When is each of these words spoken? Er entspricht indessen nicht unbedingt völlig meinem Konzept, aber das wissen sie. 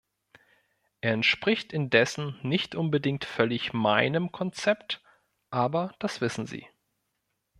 Er 1.01 1.13
entspricht 1.13 1.71
indessen 1.71 2.35
nicht 2.41 2.73
unbedingt 2.73 3.23
völlig 3.23 3.71
meinem 3.71 4.31
Konzept, 4.31 5.03
aber 5.51 5.93
das 5.99 6.21
wissen 6.21 6.47
sie. 6.47 6.65